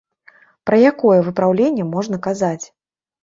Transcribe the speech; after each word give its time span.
Пра 0.69 0.77
якое 0.91 1.17
выпраўленне 1.27 1.85
можна 1.93 2.21
казаць? 2.31 2.65